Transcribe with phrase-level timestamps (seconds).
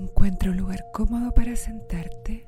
[0.00, 2.46] Encuentra un lugar cómodo para sentarte.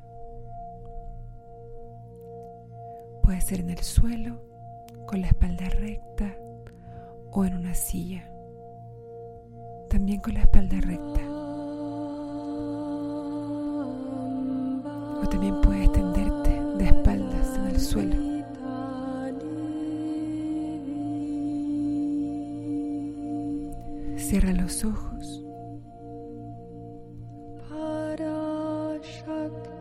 [3.23, 4.41] Puede ser en el suelo,
[5.07, 6.35] con la espalda recta
[7.31, 8.27] o en una silla.
[9.91, 11.21] También con la espalda recta.
[15.21, 18.17] O también puedes tenderte de espaldas en el suelo.
[24.17, 25.43] Cierra los ojos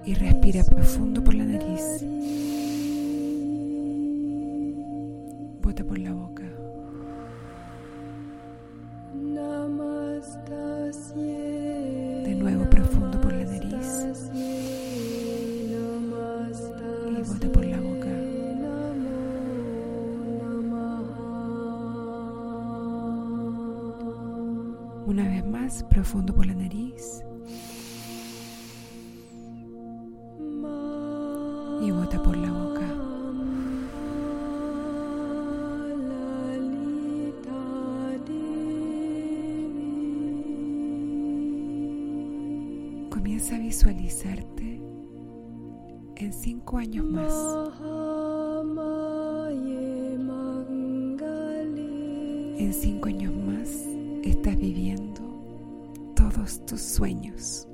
[0.05, 2.05] y respira profundo por la nariz.
[5.62, 6.44] Bota por la boca.
[12.26, 14.05] De nuevo profundo por la nariz.
[17.10, 18.08] Y bota por la boca.
[25.05, 27.24] Una vez más, profundo por la nariz.
[43.72, 44.82] Visualizarte
[46.18, 47.34] en cinco años más.
[52.60, 53.70] En cinco años más
[54.24, 55.22] estás viviendo
[56.18, 57.66] todos tus sueños.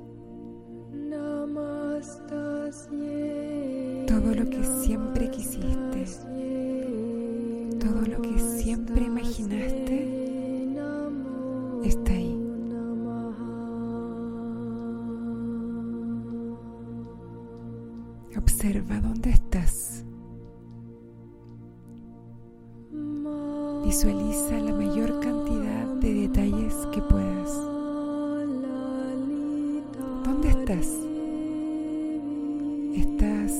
[4.06, 6.04] Todo lo que siempre quisiste,
[7.80, 10.76] todo lo que siempre imaginaste,
[11.82, 12.27] está ahí.
[23.98, 27.52] Visualiza la mayor cantidad de detalles que puedas.
[30.22, 30.86] ¿Dónde estás?
[32.94, 33.52] ¿Estás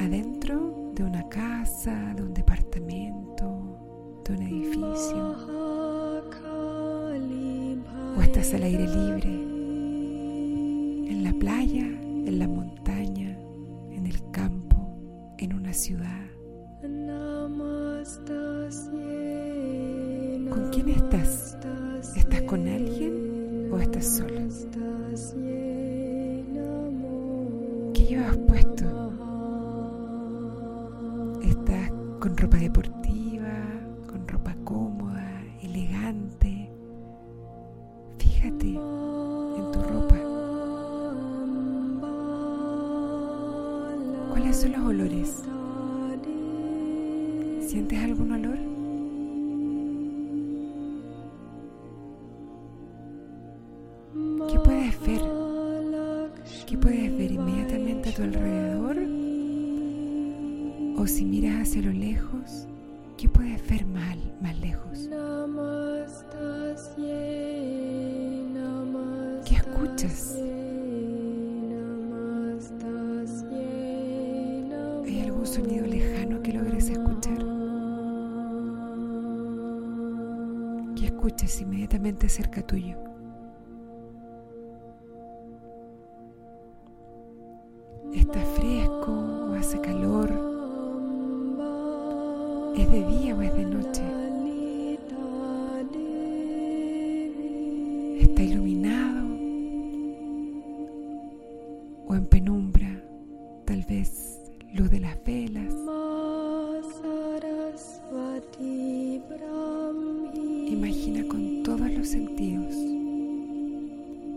[0.00, 5.36] adentro de una casa, de un departamento, de un edificio?
[8.16, 9.30] ¿O estás al aire libre?
[11.10, 11.82] ¿En la playa?
[11.82, 13.36] ¿En la montaña?
[13.90, 14.96] ¿En el campo?
[15.38, 16.23] ¿En una ciudad?
[24.04, 24.40] Solo?
[27.94, 28.84] ¿Qué llevas puesto?
[31.42, 33.48] ¿Estás con ropa deportiva,
[34.06, 36.70] con ropa cómoda, elegante?
[38.18, 40.16] Fíjate en tu ropa.
[44.30, 45.42] ¿Cuáles son los olores?
[47.66, 48.73] ¿Sientes algún olor?
[60.96, 62.66] O si miras hacia lo lejos,
[63.18, 65.08] ¿qué puedes ver mal, más lejos?
[69.44, 70.38] ¿Qué escuchas?
[75.04, 77.38] ¿Hay algún sonido lejano que logres escuchar?
[80.96, 83.03] ¿Qué escuchas inmediatamente cerca tuyo?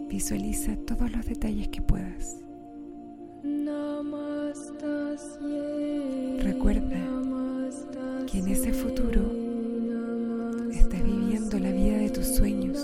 [0.10, 2.38] Visualiza todos los detalles que puedas.
[6.40, 6.98] Recuerda
[8.26, 9.22] que en ese futuro
[10.72, 12.78] estás viviendo la vida de tus sueños.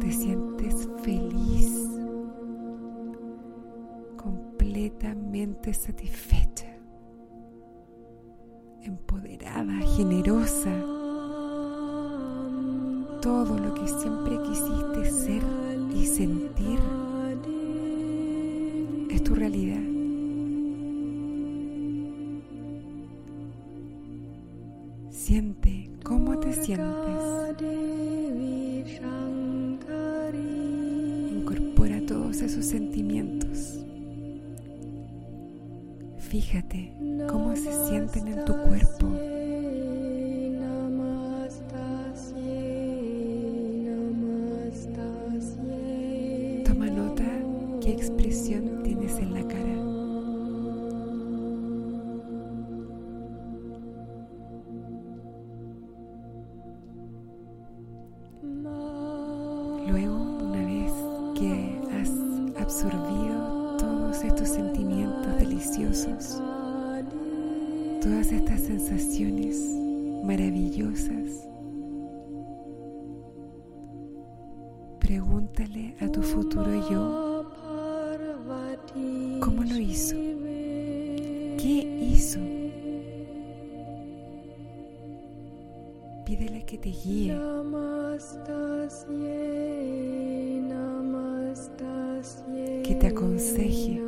[0.00, 1.88] Te sientes feliz,
[4.16, 6.76] completamente satisfecha,
[8.82, 10.97] empoderada, generosa.
[13.20, 15.42] Todo lo que siempre quisiste ser
[15.94, 16.78] y sentir
[19.10, 19.82] es tu realidad.
[25.10, 27.58] Siente cómo te sientes.
[31.32, 33.80] Incorpora todos esos sentimientos.
[36.18, 36.92] Fíjate
[37.28, 39.37] cómo se sienten en tu cuerpo.
[68.68, 69.56] Sensaciones
[70.24, 71.48] maravillosas.
[75.00, 77.46] Pregúntale a tu futuro yo
[79.40, 80.16] cómo lo hizo,
[81.56, 81.76] qué
[82.12, 82.40] hizo.
[86.26, 87.34] Pídele que te guíe.
[92.84, 94.02] Que te aconseje.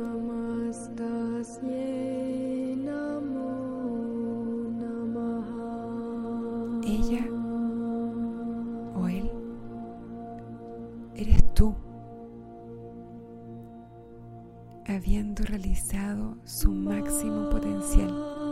[11.21, 11.75] Eres tú,
[14.87, 18.50] habiendo realizado su máximo potencial.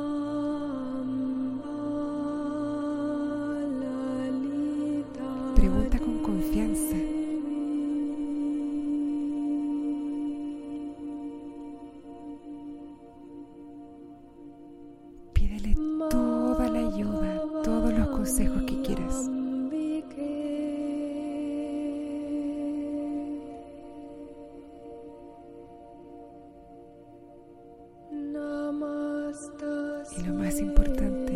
[30.61, 31.33] Importante,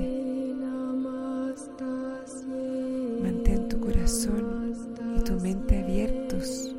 [3.22, 4.74] mantén tu corazón
[5.18, 6.76] y tu mente abiertos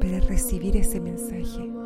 [0.00, 1.81] para recibir ese mensaje.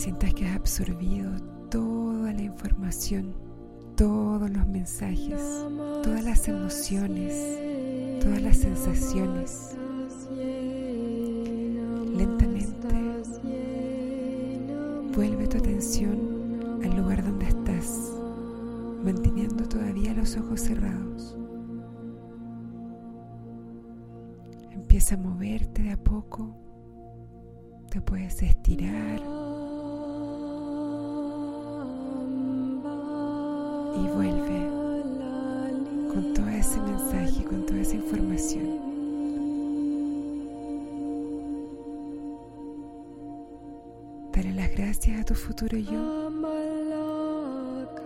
[0.00, 1.30] Sientas que has absorbido
[1.70, 3.34] toda la información,
[3.98, 5.38] todos los mensajes,
[6.02, 7.34] todas las emociones,
[8.22, 9.76] todas las sensaciones,
[12.16, 12.88] lentamente
[15.14, 18.10] vuelve tu atención al lugar donde estás,
[19.04, 21.36] manteniendo todavía los ojos cerrados.
[24.70, 26.56] Empieza a moverte de a poco,
[27.90, 29.39] te puedes estirar
[33.96, 34.70] y vuelve
[36.12, 38.80] con todo ese mensaje, con toda esa información.
[44.32, 46.30] Dale las gracias a tu futuro yo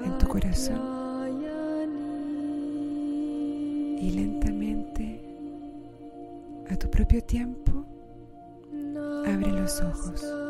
[0.05, 0.95] en tu corazón
[4.01, 5.21] y lentamente,
[6.71, 7.87] a tu propio tiempo,
[9.27, 10.44] abre los ojos.